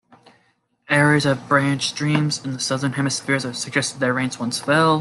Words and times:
Areas 0.89 1.27
of 1.27 1.47
branched 1.47 1.91
streams, 1.91 2.43
in 2.43 2.53
the 2.53 2.59
southern 2.59 2.93
hemisphere, 2.93 3.39
suggested 3.39 3.99
that 3.99 4.11
rain 4.11 4.31
once 4.39 4.59
fell. 4.59 4.89